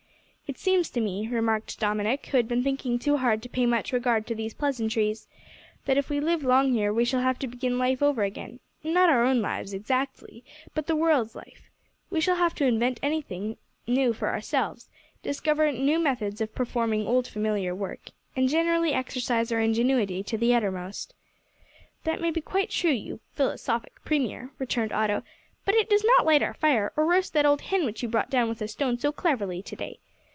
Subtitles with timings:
[0.47, 3.93] "It seems to me," remarked Dominick, who had been thinking too hard to pay much
[3.93, 5.29] regard to these pleasantries,
[5.85, 9.07] "that if we live long here we shall have to begin life over again not
[9.09, 10.43] our own lives, exactly,
[10.73, 11.69] but the world's life.
[12.09, 13.55] We shall have to invent everything
[13.87, 14.89] anew for ourselves;
[15.23, 20.53] discover new methods of performing old familiar work, and, generally, exercise our ingenuity to the
[20.53, 21.15] uttermost."
[22.03, 25.23] "That may be quite true, you philosophic Premier," returned Otto,
[25.63, 28.29] "but it does not light our fire, or roast that old hen which you brought
[28.29, 29.99] down with a stone so cleverly to day.